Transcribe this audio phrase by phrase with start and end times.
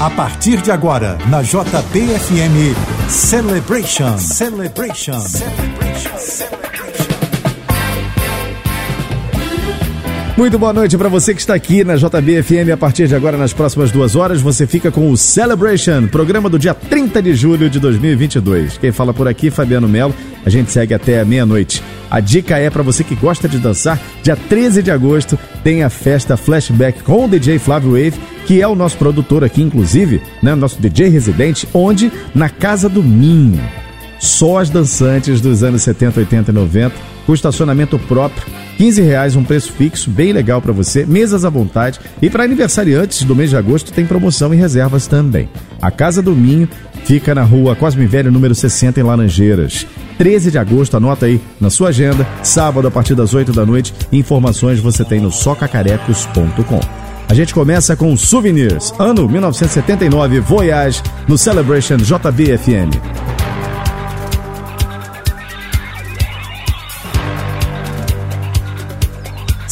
[0.00, 2.74] A partir de agora, na JBFM
[3.06, 4.16] Celebration.
[4.16, 5.20] Celebration.
[5.20, 6.10] Celebration.
[10.38, 12.72] Muito boa noite para você que está aqui na JBFM.
[12.72, 16.58] A partir de agora, nas próximas duas horas, você fica com o Celebration, programa do
[16.58, 18.78] dia 30 de julho de 2022.
[18.78, 20.14] Quem fala por aqui, Fabiano Melo.
[20.46, 21.82] A gente segue até meia-noite.
[22.10, 25.90] A dica é para você que gosta de dançar, dia 13 de agosto tem a
[25.90, 30.54] festa Flashback com o DJ Flávio Wave, que é o nosso produtor aqui, inclusive, né,
[30.54, 33.60] nosso DJ residente, onde na Casa do Minho.
[34.20, 36.94] Só as dançantes dos anos 70, 80 e 90,
[37.26, 38.44] com estacionamento próprio,
[38.76, 41.98] 15 reais, um preço fixo, bem legal para você, mesas à vontade.
[42.20, 45.48] E para aniversariantes do mês de agosto tem promoção e reservas também.
[45.80, 46.68] A Casa do Minho
[47.04, 49.86] fica na rua Cosme Velho, número 60, em Laranjeiras.
[50.18, 53.94] 13 de agosto, anota aí na sua agenda, sábado a partir das 8 da noite.
[54.12, 56.80] Informações você tem no socacarecos.com.
[57.26, 63.29] A gente começa com Souvenirs, ano 1979, Voyage, no Celebration JBFM.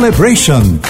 [0.00, 0.89] Celebration.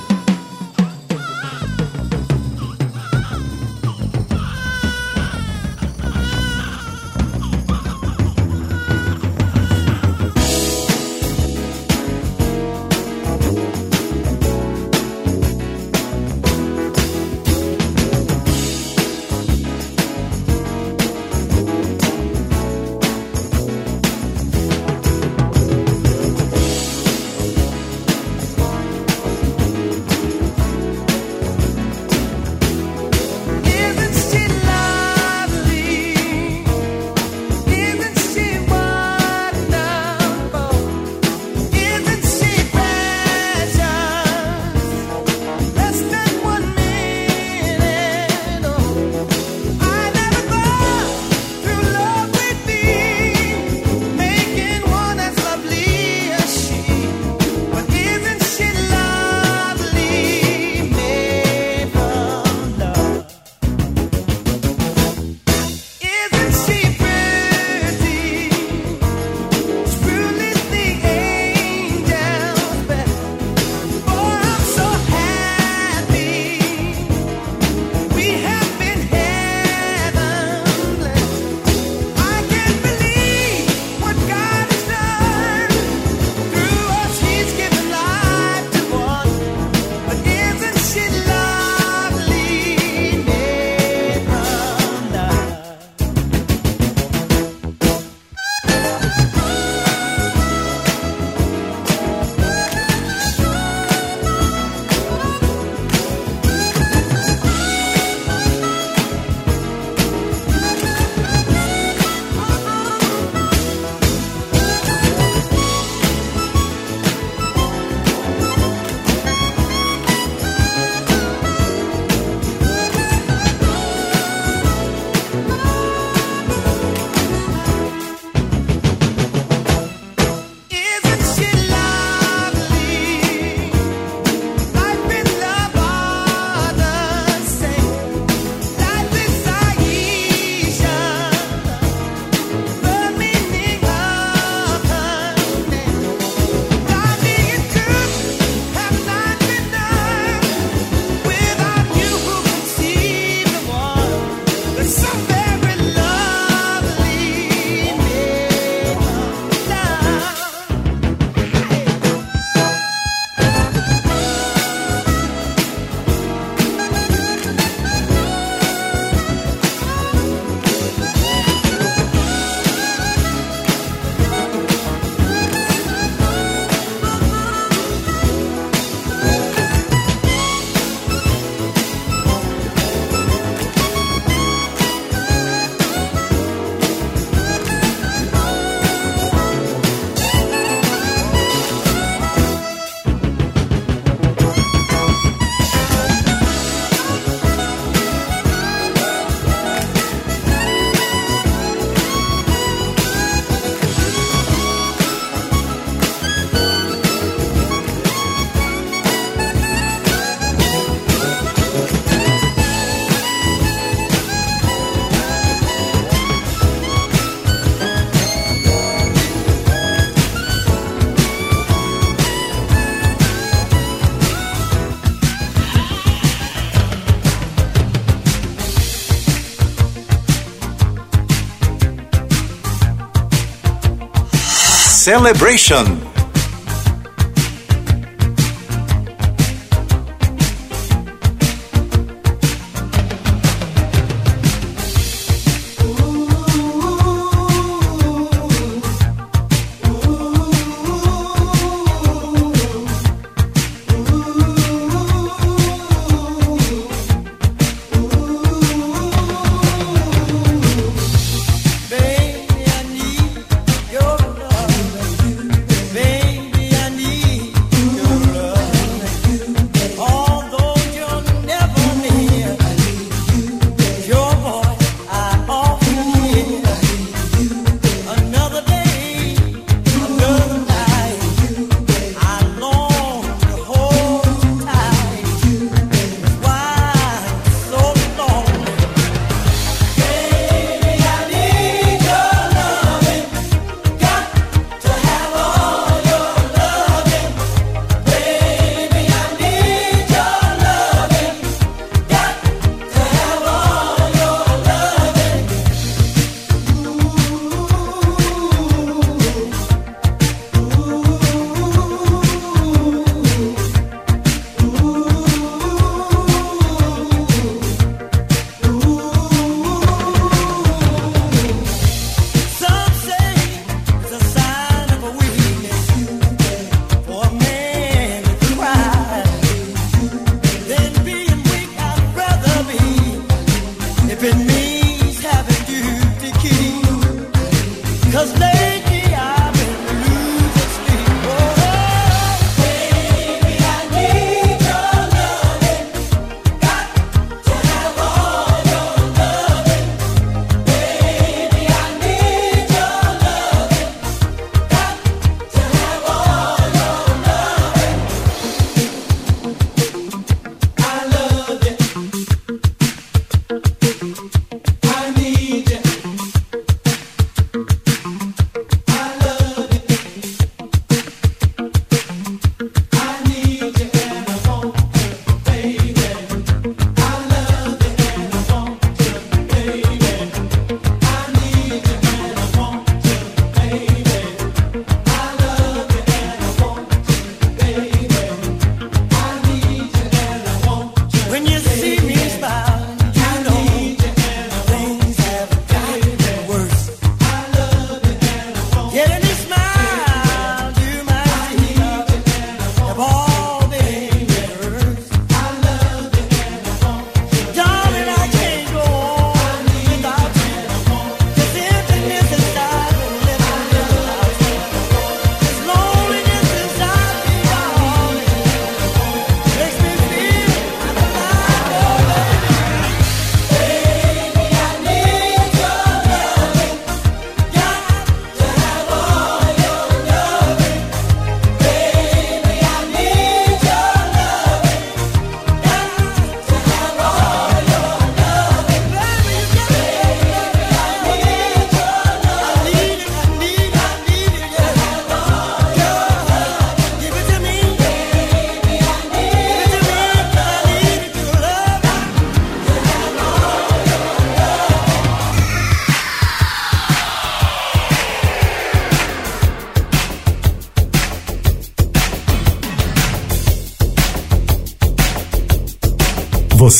[235.03, 236.10] Celebration.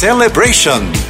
[0.00, 1.09] Celebration.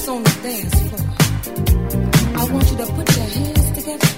[0.00, 1.06] that's on the dance floor.
[2.36, 4.08] I want you to put your hands together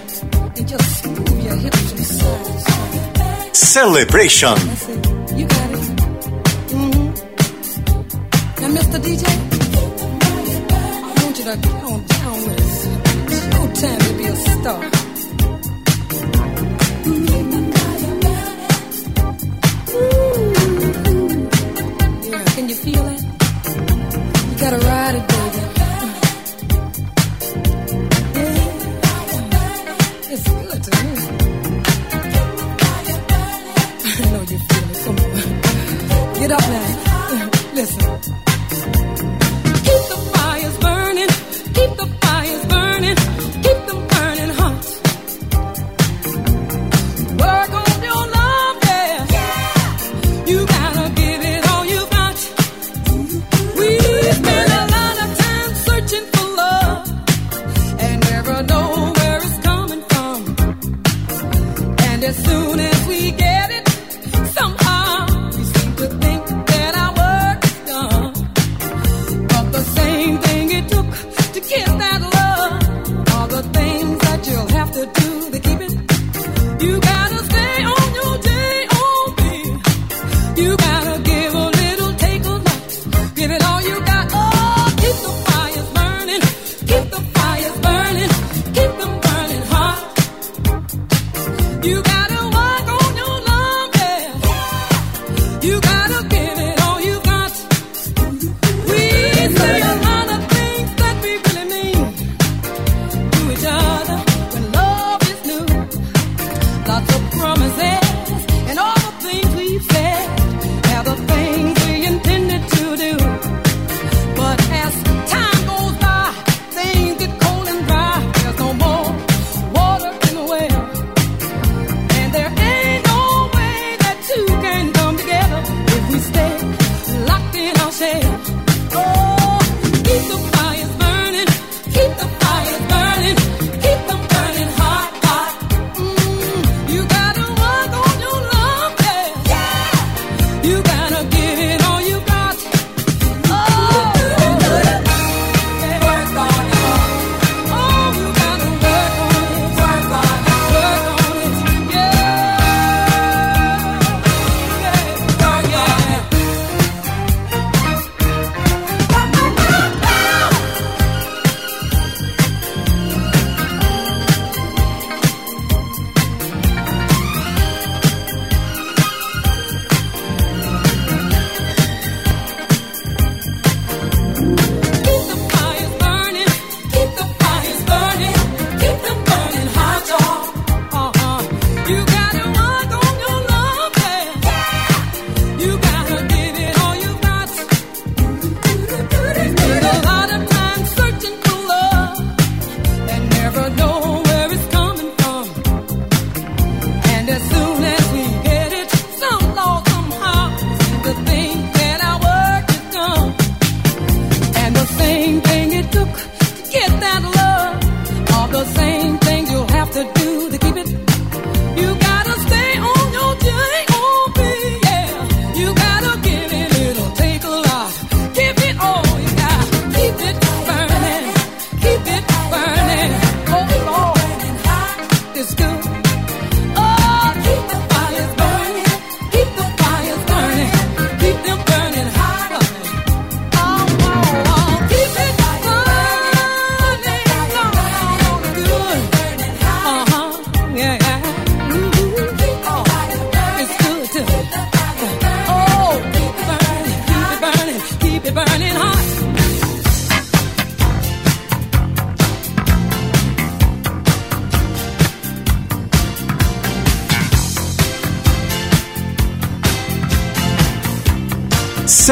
[0.57, 3.57] and just move your hips to the side.
[3.57, 4.57] Celebration.
[5.39, 5.80] You got it.
[6.72, 7.07] Mm-hmm.
[8.61, 8.99] Now, Mr.
[9.07, 9.24] DJ,
[10.70, 12.70] I want you to down with.
[13.51, 15.01] No time to be a star.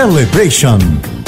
[0.00, 1.19] celebration.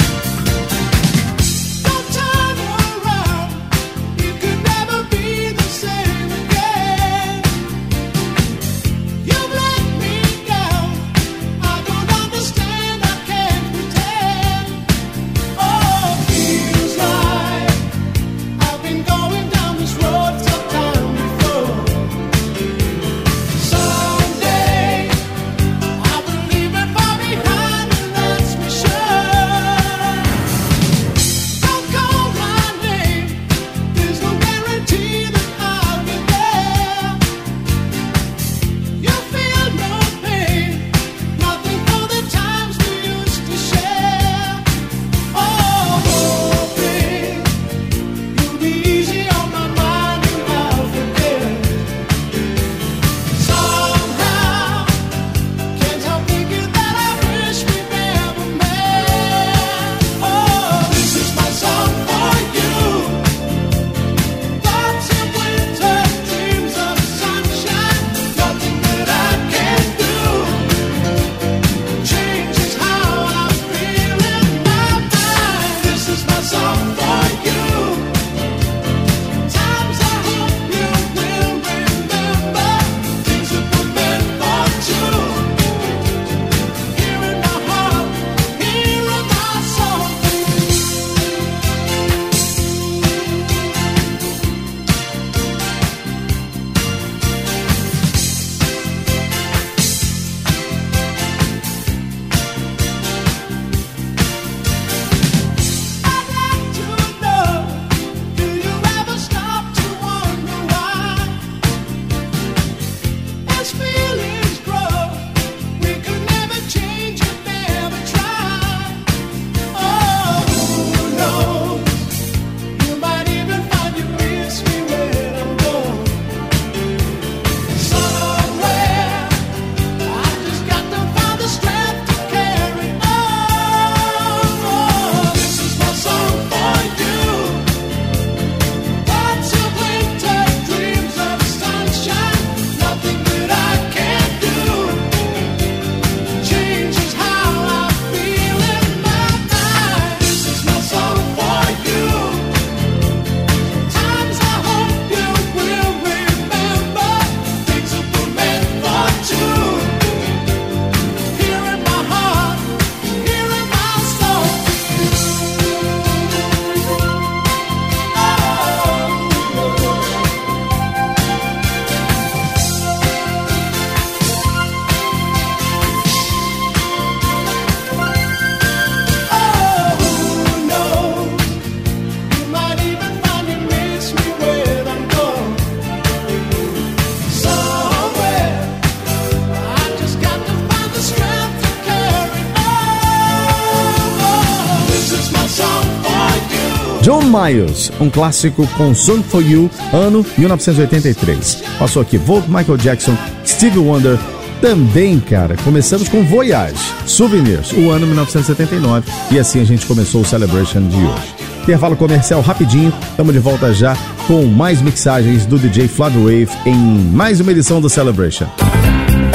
[197.03, 201.61] John Miles, um clássico com Song for You, ano 1983.
[201.77, 203.13] Passou aqui Volt, Michael Jackson,
[203.45, 204.17] Stevie Wonder.
[204.61, 209.11] Também, cara, começamos com Voyage, Souvenirs, o ano 1979.
[209.31, 211.35] E assim a gente começou o Celebration de hoje.
[211.63, 216.75] Intervalo comercial rapidinho, estamos de volta já com mais mixagens do DJ Flávio Wave em
[217.11, 218.47] mais uma edição do Celebration.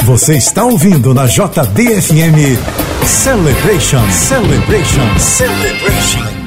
[0.05, 2.57] Você está ouvindo na JBFM
[3.05, 6.38] Celebration, Celebration, Celebration.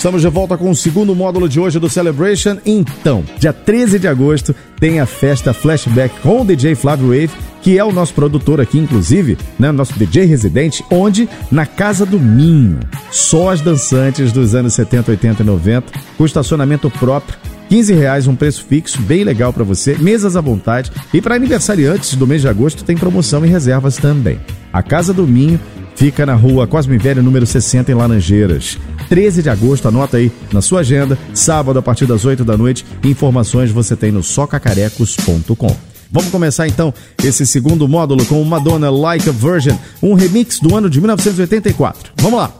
[0.00, 2.56] Estamos de volta com o segundo módulo de hoje do Celebration.
[2.64, 7.30] Então, dia 13 de agosto tem a festa Flashback com o DJ Flávio Wave,
[7.60, 9.70] que é o nosso produtor aqui, inclusive, né?
[9.70, 11.28] Nosso DJ residente, onde?
[11.52, 12.80] Na Casa do Minho.
[13.10, 17.38] Só as dançantes dos anos 70, 80 e 90, com estacionamento próprio.
[17.68, 20.90] 15 reais, um preço fixo, bem legal para você, mesas à vontade.
[21.12, 24.40] E para aniversariantes do mês de agosto tem promoção e reservas também.
[24.72, 25.60] A Casa do Minho
[26.00, 28.78] fica na rua Cosme Velho, número 60, em Laranjeiras.
[29.10, 32.86] 13 de agosto, anota aí na sua agenda, sábado a partir das 8 da noite.
[33.04, 35.76] Informações você tem no socacarecos.com.
[36.10, 36.92] Vamos começar então
[37.22, 42.12] esse segundo módulo com Madonna Like a Virgin, um remix do ano de 1984.
[42.16, 42.59] Vamos lá!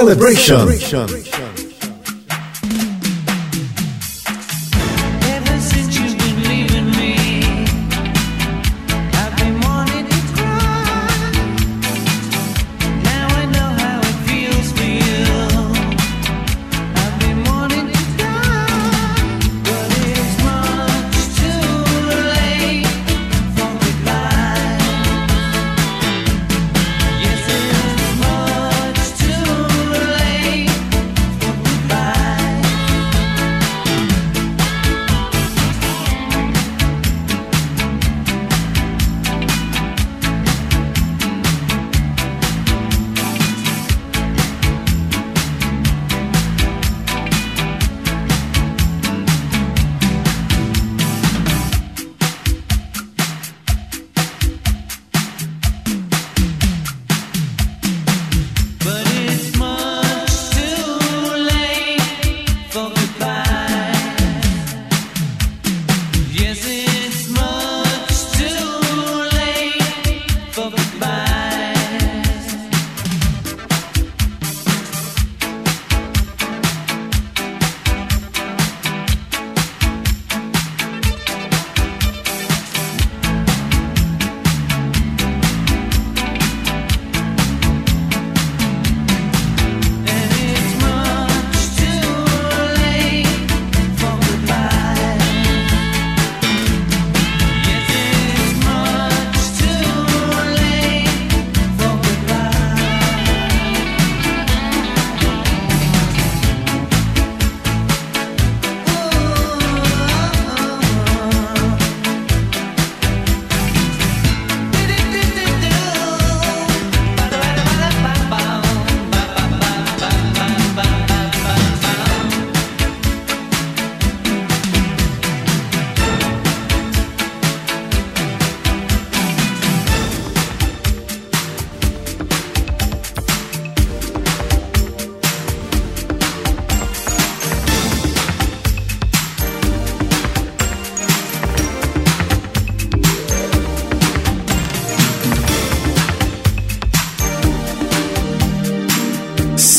[0.00, 0.60] Celebration.
[0.60, 1.29] Ever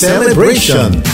[0.02, 1.11] Celebration.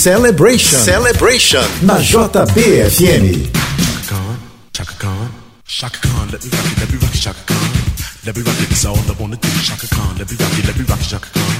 [0.00, 0.80] Celebration.
[0.80, 1.60] Celebration.
[1.84, 3.52] Na JBFM.
[4.72, 5.28] Chaka Khan,
[5.68, 7.68] Chaka Khan, let me rock it, let me rock it, Chaka Khan.
[8.24, 9.52] Let me rock it, that's all I wanna do.
[9.60, 11.52] Chaka Khan, let me rock it, let me rock it, Chaka Khan.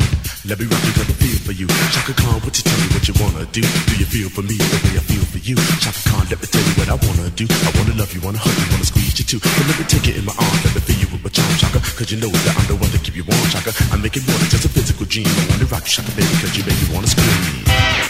[0.49, 1.69] Let me rock it, let me feel for you.
[1.93, 3.61] Chaka Khan, what you tell me what you wanna do?
[3.61, 5.57] Do you feel for me the way I feel for you?
[5.85, 7.45] Chaka Khan, let me tell you what I wanna do.
[7.45, 9.41] I wanna love you, wanna hug you, wanna squeeze you too.
[9.45, 11.53] But let me take it in my arms, let me feel you with my charm,
[11.61, 11.85] Chaka.
[11.93, 13.77] Cause you know that I'm the one to keep you warm, Chaka.
[13.93, 15.29] I make it more than just a physical dream.
[15.29, 18.10] I wanna rock you, Chaka, baby, cause you make me wanna scream.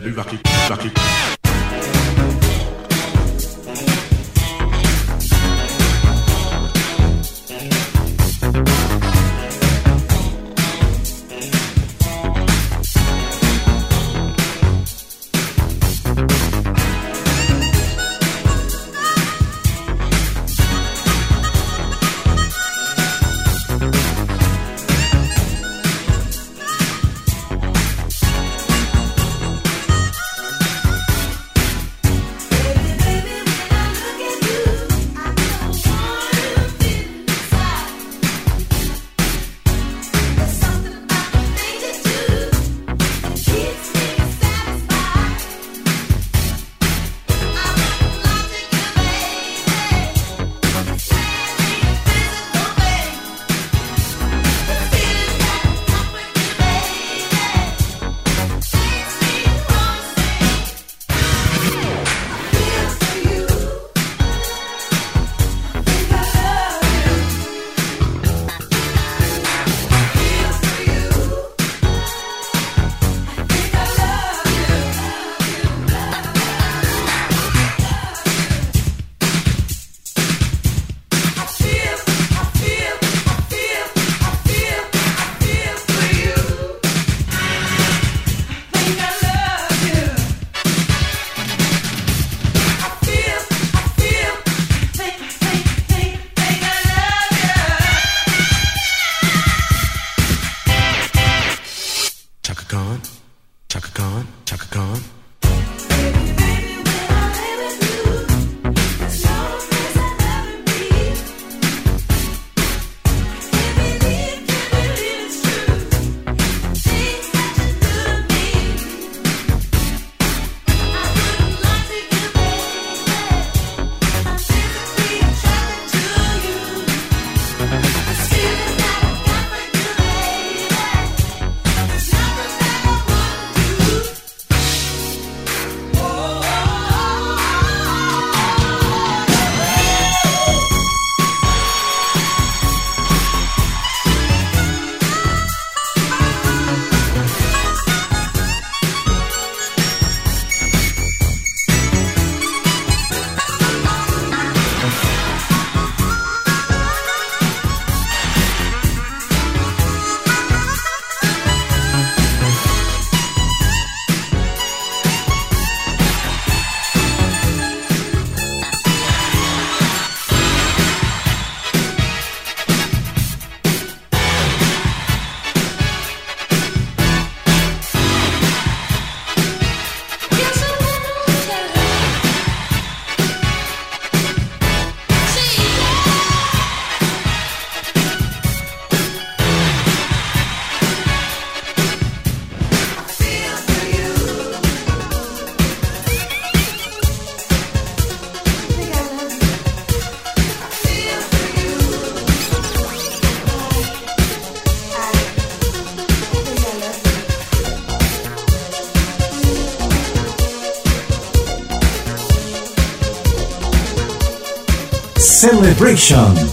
[0.00, 1.39] T'as vu.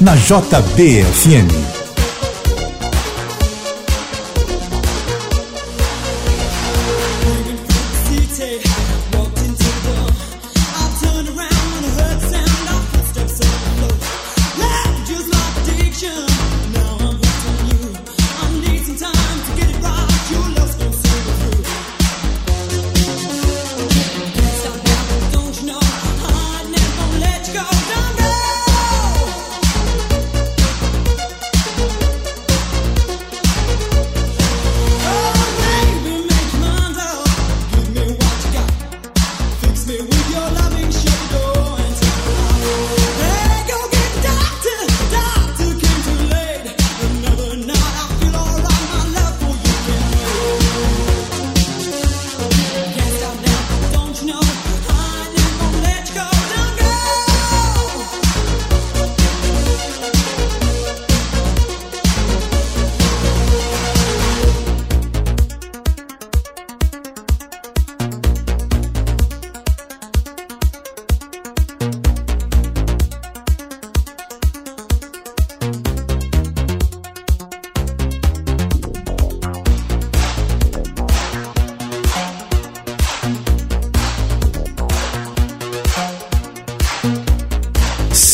[0.01, 1.76] Na JBFM.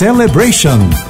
[0.00, 1.09] Celebration.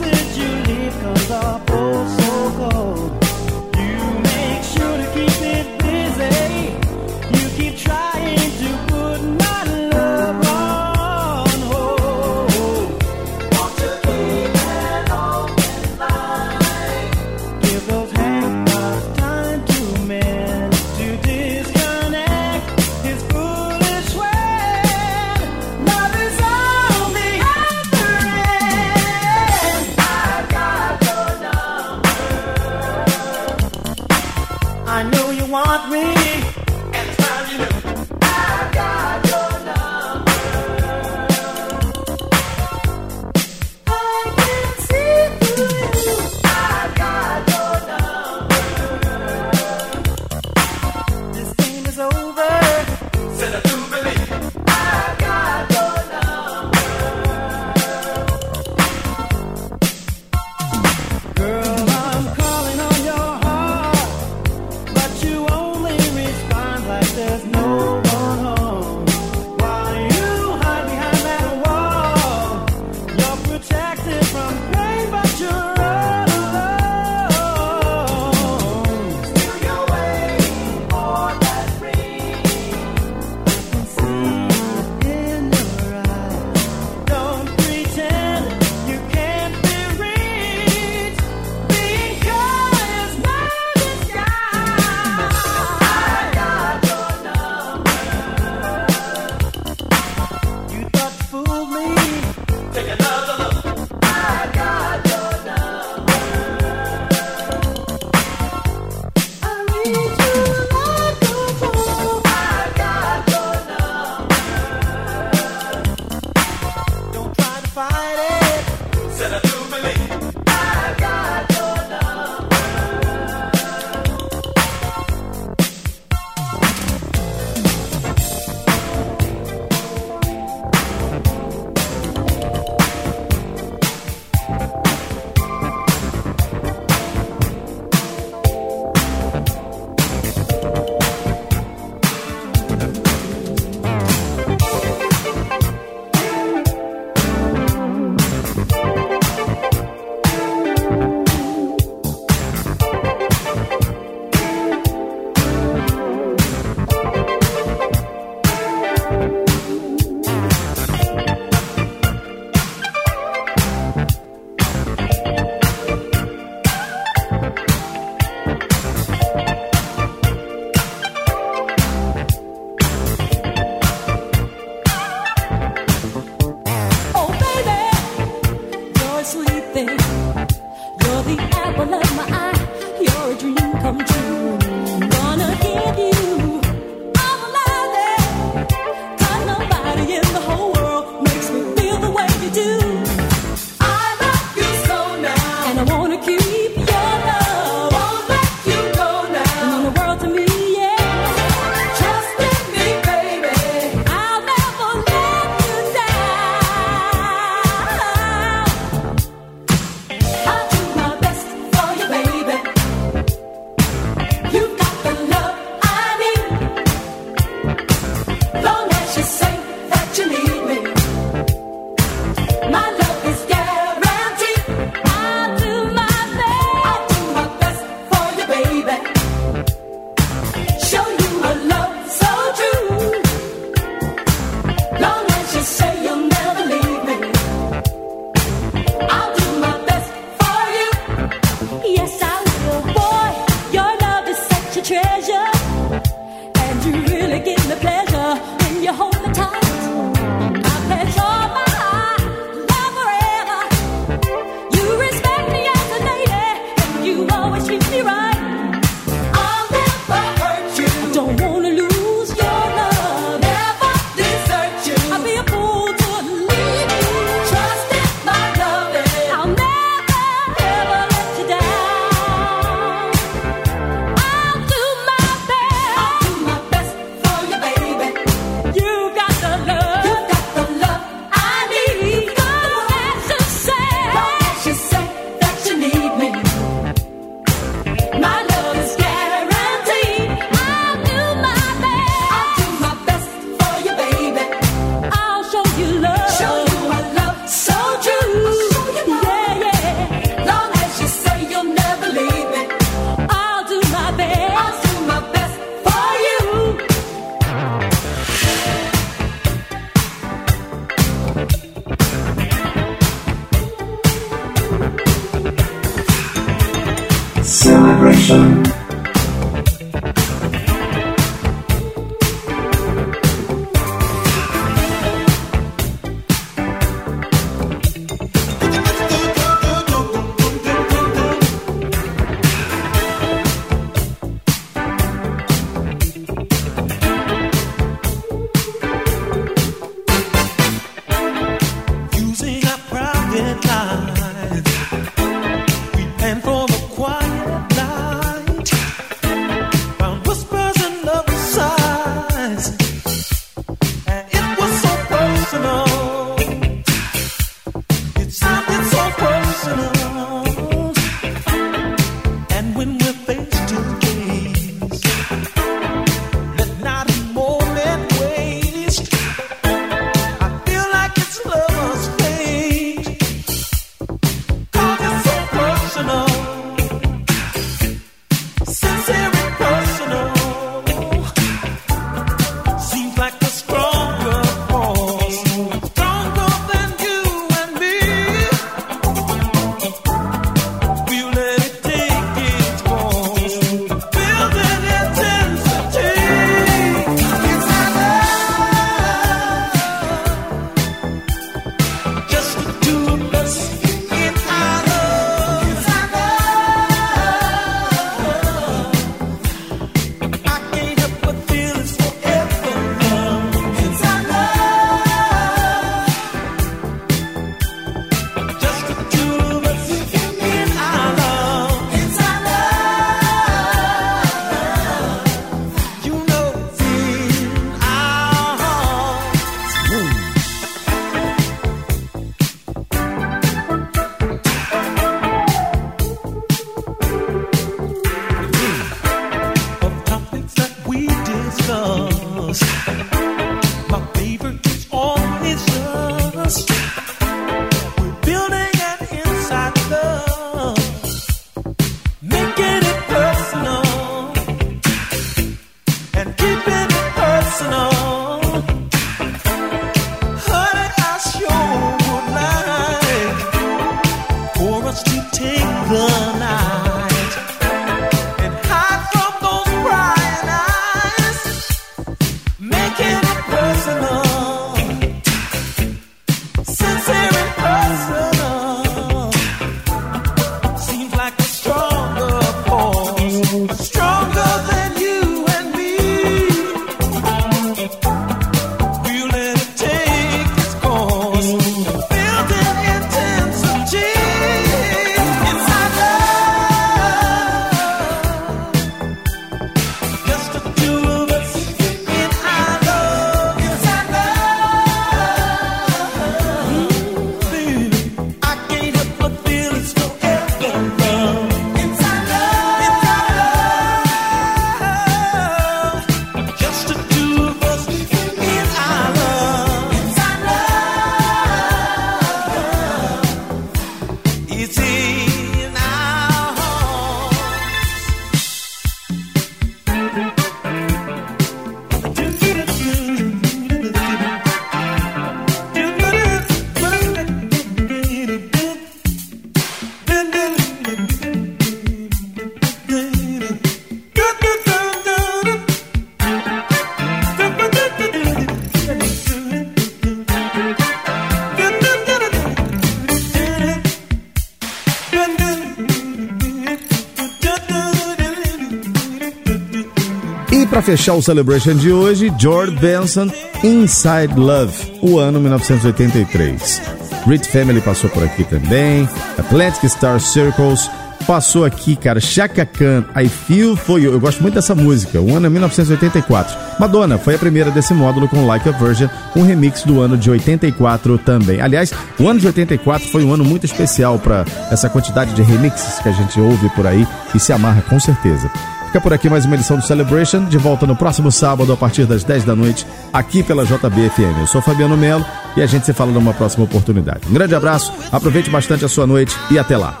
[561.06, 563.30] Fechar o Celebration de hoje, George Benson,
[563.62, 566.82] Inside Love, o ano 1983.
[567.24, 569.08] Rit Family passou por aqui também,
[569.38, 570.90] Atlantic Star Circles
[571.24, 575.36] passou aqui, cara, Chaka Khan, I Feel For You, eu gosto muito dessa música, o
[575.36, 576.56] ano é 1984.
[576.80, 580.28] Madonna foi a primeira desse módulo com Like a Virgin, um remix do ano de
[580.28, 581.60] 84 também.
[581.60, 586.00] Aliás, o ano de 84 foi um ano muito especial para essa quantidade de remixes
[586.00, 588.50] que a gente ouve por aí e se amarra com certeza.
[588.96, 592.06] Fica por aqui mais uma edição do Celebration, de volta no próximo sábado a partir
[592.06, 594.40] das 10 da noite, aqui pela JBFM.
[594.40, 595.22] Eu sou Fabiano Melo
[595.54, 597.28] e a gente se fala numa próxima oportunidade.
[597.28, 600.00] Um grande abraço, aproveite bastante a sua noite e até lá.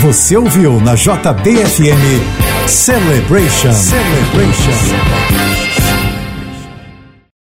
[0.00, 3.72] Você ouviu na JBFM Celebration.
[3.72, 5.47] Celebration.